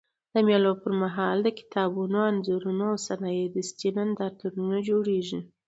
[0.33, 5.39] د مېلو پر مهال د کتابونو، انځورونو او صنایع دستي نندارتونونه جوړېږي.